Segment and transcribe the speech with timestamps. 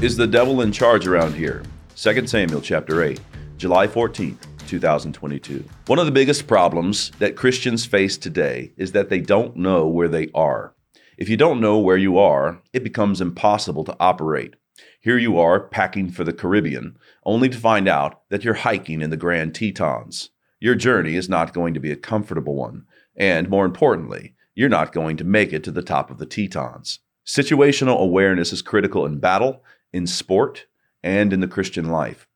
[0.00, 1.64] Is the devil in charge around here?
[1.96, 3.20] 2 Samuel chapter 8,
[3.56, 5.64] July 14th, 2022.
[5.88, 10.06] One of the biggest problems that Christians face today is that they don't know where
[10.06, 10.72] they are.
[11.16, 14.54] If you don't know where you are, it becomes impossible to operate.
[15.00, 19.10] Here you are packing for the Caribbean, only to find out that you're hiking in
[19.10, 20.30] the Grand Tetons.
[20.60, 22.84] Your journey is not going to be a comfortable one,
[23.16, 27.00] and more importantly, you're not going to make it to the top of the Tetons.
[27.26, 30.66] Situational awareness is critical in battle, in sport,
[31.02, 32.26] and in the Christian life.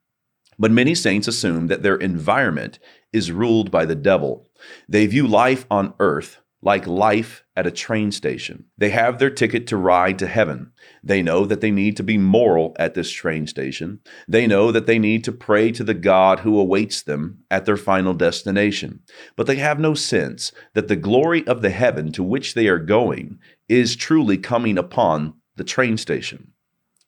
[0.58, 2.78] But many saints assume that their environment
[3.12, 4.48] is ruled by the devil.
[4.88, 8.64] They view life on earth like life at a train station.
[8.78, 10.72] They have their ticket to ride to heaven.
[11.02, 14.00] They know that they need to be moral at this train station.
[14.28, 17.76] They know that they need to pray to the God who awaits them at their
[17.76, 19.00] final destination.
[19.34, 22.78] But they have no sense that the glory of the heaven to which they are
[22.78, 26.52] going is truly coming upon the train station.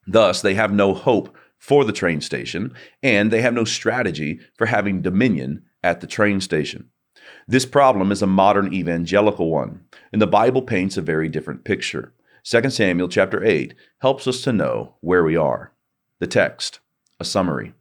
[0.07, 4.67] Thus, they have no hope for the train station, and they have no strategy for
[4.67, 6.91] having dominion at the train station.
[7.47, 12.13] This problem is a modern evangelical one, and the Bible paints a very different picture.
[12.45, 15.73] 2 Samuel chapter 8 helps us to know where we are.
[16.21, 16.81] The text,
[17.19, 17.73] a summary.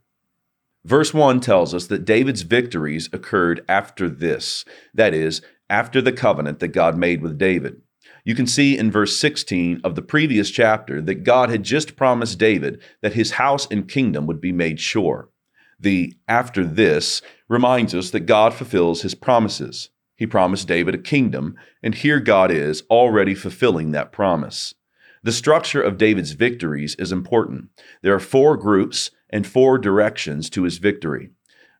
[0.84, 6.58] Verse 1 tells us that David's victories occurred after this, that is, after the covenant
[6.60, 7.80] that God made with David.
[8.24, 12.38] You can see in verse 16 of the previous chapter that God had just promised
[12.38, 15.28] David that his house and kingdom would be made sure.
[15.78, 19.90] The after this reminds us that God fulfills his promises.
[20.16, 24.74] He promised David a kingdom, and here God is already fulfilling that promise.
[25.22, 27.68] The structure of David's victories is important.
[28.02, 31.30] There are four groups and four directions to his victory.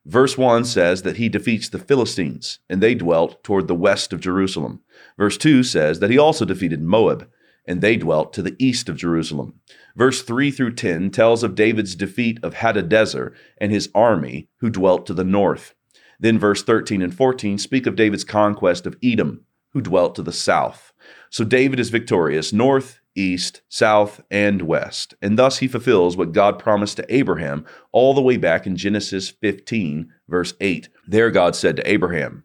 [0.07, 4.21] Verse 1 says that he defeats the Philistines, and they dwelt toward the west of
[4.21, 4.81] Jerusalem.
[5.17, 7.29] Verse 2 says that he also defeated Moab,
[7.67, 9.61] and they dwelt to the east of Jerusalem.
[9.97, 15.07] Verse 3 through 10 tells of David's defeat of Hadadezer and his army, who dwelt
[15.07, 15.75] to the north.
[16.21, 20.33] Then verse 13 and 14 speak of David's conquest of Edom, who dwelt to the
[20.33, 20.93] south.
[21.29, 25.15] So David is victorious north, east, south, and west.
[25.21, 29.29] And thus he fulfills what God promised to Abraham all the way back in Genesis
[29.29, 30.89] 15, verse 8.
[31.07, 32.45] There God said to Abraham,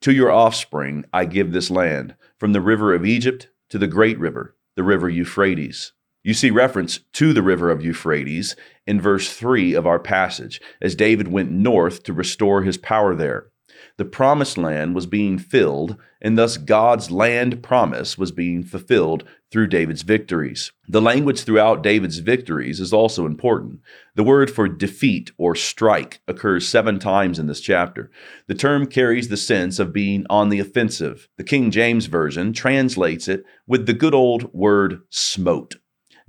[0.00, 4.18] To your offspring I give this land, from the river of Egypt to the great
[4.18, 5.92] river, the river Euphrates.
[6.22, 8.54] You see reference to the river of Euphrates
[8.86, 13.49] in verse 3 of our passage, as David went north to restore his power there.
[13.96, 19.66] The promised land was being filled, and thus God's land promise was being fulfilled through
[19.66, 20.72] David's victories.
[20.88, 23.80] The language throughout David's victories is also important.
[24.14, 28.10] The word for defeat or strike occurs seven times in this chapter.
[28.46, 31.28] The term carries the sense of being on the offensive.
[31.36, 35.76] The King James Version translates it with the good old word smote.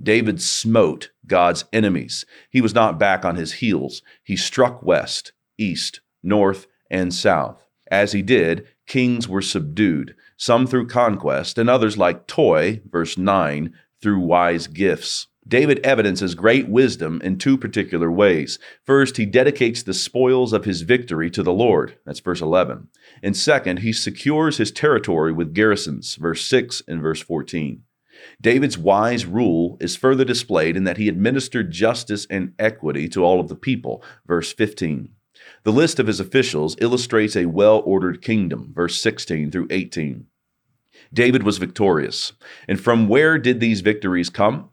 [0.02, 2.24] David smote God's enemies.
[2.50, 4.02] He was not back on his heels.
[4.24, 7.66] He struck west, east, north, and south.
[7.90, 13.74] As he did, kings were subdued, some through conquest, and others like Toi, verse 9,
[14.00, 15.26] through wise gifts.
[15.46, 18.60] David evidences great wisdom in two particular ways.
[18.84, 21.98] First, he dedicates the spoils of his victory to the Lord.
[22.06, 22.88] That's verse 11.
[23.22, 26.14] And second, he secures his territory with garrisons.
[26.14, 27.82] Verse 6 and verse 14.
[28.40, 33.40] David's wise rule is further displayed in that he administered justice and equity to all
[33.40, 34.02] of the people.
[34.26, 35.08] Verse 15.
[35.64, 40.26] The list of his officials illustrates a well ordered kingdom, verse 16 through 18.
[41.12, 42.32] David was victorious.
[42.66, 44.70] And from where did these victories come?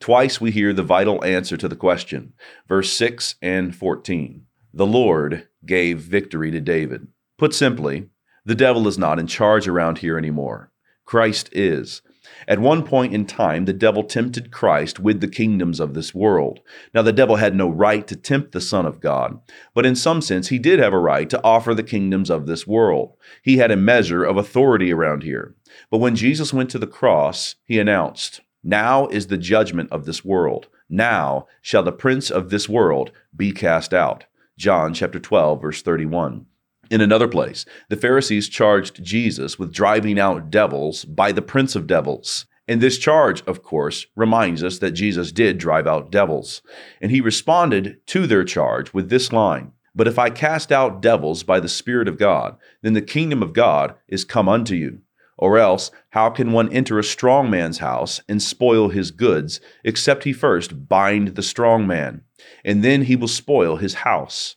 [0.00, 2.34] Twice we hear the vital answer to the question,
[2.68, 4.46] verse 6 and 14.
[4.72, 7.08] The Lord gave victory to David.
[7.38, 8.08] Put simply,
[8.44, 10.70] the devil is not in charge around here anymore.
[11.04, 12.02] Christ is.
[12.48, 16.60] At one point in time, the devil tempted Christ with the kingdoms of this world.
[16.94, 19.40] Now, the devil had no right to tempt the Son of God,
[19.74, 22.66] but in some sense, he did have a right to offer the kingdoms of this
[22.66, 23.14] world.
[23.42, 25.54] He had a measure of authority around here.
[25.90, 30.24] But when Jesus went to the cross, he announced, Now is the judgment of this
[30.24, 30.68] world.
[30.88, 34.24] Now shall the prince of this world be cast out.
[34.56, 36.46] John chapter 12, verse 31.
[36.90, 41.86] In another place, the Pharisees charged Jesus with driving out devils by the prince of
[41.86, 42.46] devils.
[42.66, 46.62] And this charge, of course, reminds us that Jesus did drive out devils.
[47.00, 51.42] And he responded to their charge with this line But if I cast out devils
[51.42, 55.00] by the Spirit of God, then the kingdom of God is come unto you.
[55.36, 60.24] Or else, how can one enter a strong man's house and spoil his goods, except
[60.24, 62.22] he first bind the strong man?
[62.64, 64.56] And then he will spoil his house.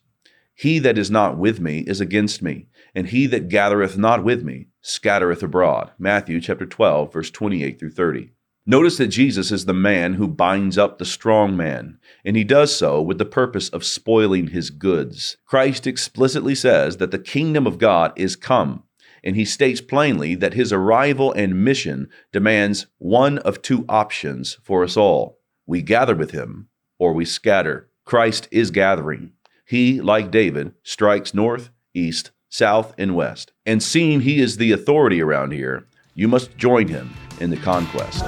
[0.59, 2.65] He that is not with me is against me,
[2.95, 5.91] and he that gathereth not with me scattereth abroad.
[5.99, 8.31] Matthew chapter 12, verse 28 through 30.
[8.65, 12.75] Notice that Jesus is the man who binds up the strong man, and he does
[12.75, 15.37] so with the purpose of spoiling his goods.
[15.45, 18.81] Christ explicitly says that the kingdom of God is come,
[19.23, 24.83] and he states plainly that his arrival and mission demands one of two options for
[24.83, 25.37] us all.
[25.67, 27.91] We gather with him, or we scatter.
[28.05, 29.33] Christ is gathering.
[29.67, 33.51] He, like David, strikes north, east, south, and west.
[33.65, 35.85] And seeing he is the authority around here,
[36.15, 38.23] you must join him in the conquest.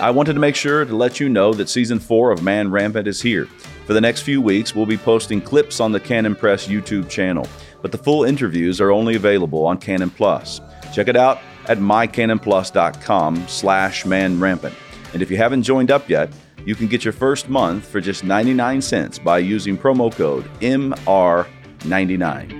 [0.00, 3.06] I wanted to make sure to let you know that season four of Man Rampant
[3.06, 3.44] is here.
[3.84, 7.46] For the next few weeks, we'll be posting clips on the Canon Press YouTube channel,
[7.82, 10.62] but the full interviews are only available on Canon Plus.
[10.94, 14.72] Check it out at mycanonplus.com slash manrampant.
[15.12, 16.32] And if you haven't joined up yet,
[16.64, 22.59] you can get your first month for just 99 cents by using promo code MR99.